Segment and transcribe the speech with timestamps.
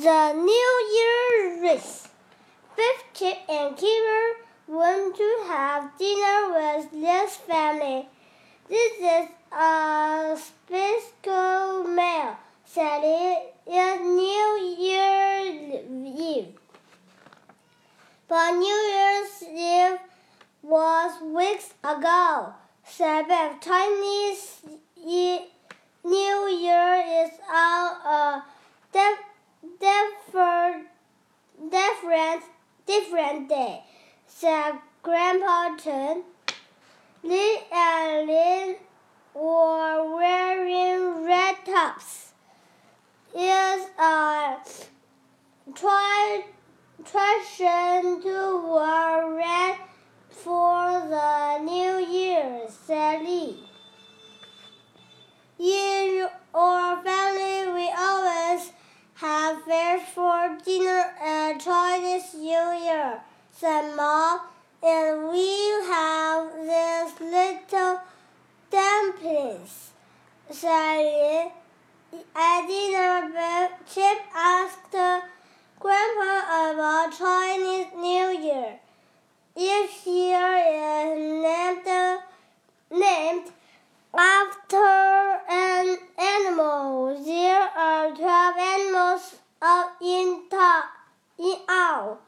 [0.00, 2.06] The New Year race.
[2.76, 4.36] Biff, Chip, and Kipper
[4.68, 8.08] went to have dinner with this family.
[8.68, 15.82] This is a special meal, said it is New Year's
[16.16, 16.54] Eve.
[18.28, 19.98] But New Year's Eve
[20.62, 22.54] was weeks ago,
[22.84, 23.60] said Biff.
[23.60, 24.62] Chinese
[26.04, 28.44] New Year is on a
[29.80, 30.86] different,
[31.70, 32.42] different,
[32.98, 33.80] different day,
[34.26, 36.22] said Grandpa Chen.
[37.22, 38.76] Lee and Lin
[39.34, 42.32] were wearing red tops.
[43.34, 44.58] It's a
[45.74, 46.44] try,
[47.04, 49.76] tradition to wear red
[50.30, 52.37] for the New Year,
[70.60, 71.52] said
[72.34, 73.30] At dinner,
[73.86, 74.96] Chip asked
[75.78, 78.80] Grandpa about Chinese New Year.
[79.54, 81.86] Each year is named,
[82.90, 83.52] named
[84.12, 87.22] after an animal.
[87.24, 89.36] There are twelve animals
[90.00, 90.42] in,
[91.38, 92.18] in all,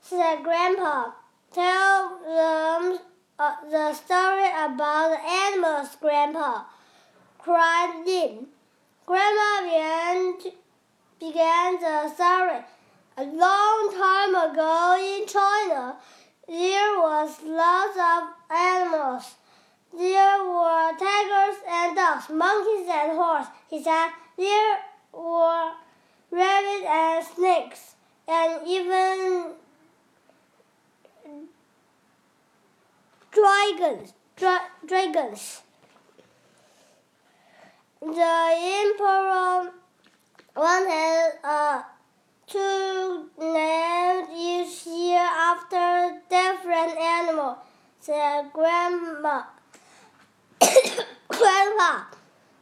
[0.00, 1.10] said Grandpa.
[1.52, 2.98] Tell them
[3.40, 6.62] uh, the story about the animals, Grandpa,
[7.42, 8.04] cried.
[9.04, 10.34] Grandma began,
[11.18, 12.60] began the story.
[13.16, 15.96] A long time ago in China,
[16.46, 19.34] there was lots of animals.
[19.92, 23.52] There were tigers and dogs, monkeys and horses.
[23.68, 24.78] He said there
[25.12, 25.72] were
[26.30, 27.94] rabbits and snakes,
[28.26, 29.52] and even
[33.30, 34.14] dragons.
[34.36, 35.62] Dra dragons.
[38.04, 39.70] The emperor
[40.56, 41.82] wanted uh,
[42.48, 47.58] to name each year after different animal,
[48.00, 49.44] said Grandma.
[51.28, 52.02] Grandpa,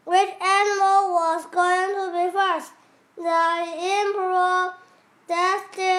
[0.04, 2.72] which animal was going to be first?
[3.16, 4.74] The emperor
[5.26, 5.89] decided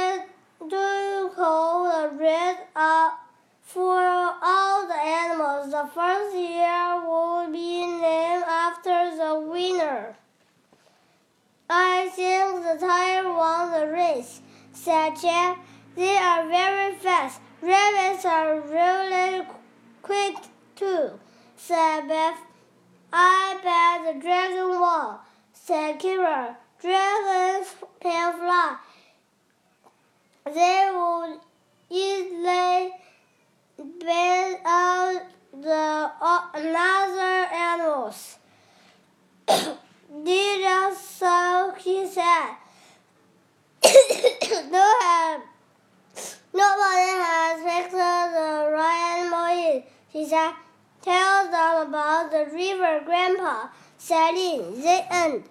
[6.41, 10.15] year would be named after the winner.
[11.69, 14.41] I think the tiger won the race,
[14.73, 15.57] said Chip.
[15.95, 17.39] They are very fast.
[17.61, 19.45] Rabbits are really
[20.01, 20.35] quick
[20.75, 21.11] too,
[21.55, 22.39] said Beth.
[23.13, 25.19] I bet the dragon won,
[25.53, 26.55] said Kira.
[26.81, 27.67] Dragons
[27.99, 28.77] can fly.
[30.45, 31.39] They would
[31.89, 32.91] easily
[33.77, 35.21] beat out
[35.53, 38.37] the uh, other animals.
[39.47, 42.55] Did so he said.
[44.71, 45.41] no have,
[46.53, 49.83] nobody has picked the right animal
[50.31, 53.67] tell them about the river, Grandpa.
[53.97, 55.43] Said in the end.